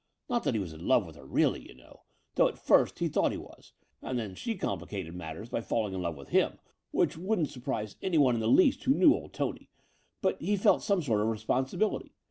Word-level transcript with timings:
Not 0.27 0.45
that 0.45 0.55
he 0.55 0.59
was 0.59 0.73
in 0.73 0.87
love 0.87 1.05
with 1.05 1.15
her 1.15 1.27
really, 1.27 1.61
you 1.61 1.75
know, 1.75 2.01
though 2.33 2.47
at 2.47 2.57
first 2.57 2.97
he 2.97 3.07
thought 3.07 3.31
he 3.31 3.37
was, 3.37 3.71
and 4.01 4.17
then 4.17 4.33
she 4.33 4.55
complicated 4.55 5.13
matters 5.13 5.49
by 5.49 5.61
falling 5.61 5.93
in 5.93 6.01
love 6.01 6.15
with 6.17 6.29
him, 6.29 6.57
which 6.89 7.17
wouldn't 7.19 7.49
sur 7.49 7.59
prise 7.61 7.97
anyone 8.01 8.33
in 8.33 8.41
the 8.41 8.47
least 8.47 8.83
who 8.85 8.95
knew 8.95 9.13
old 9.13 9.31
Tony: 9.31 9.69
but 10.23 10.41
he 10.41 10.57
felt 10.57 10.81
some 10.81 11.03
sort 11.03 11.21
of 11.21 11.27
responsibility. 11.27 12.15